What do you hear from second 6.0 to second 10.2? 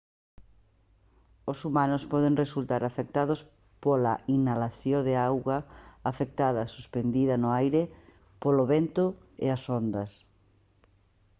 afectada suspendida no aire polo vento e as ondas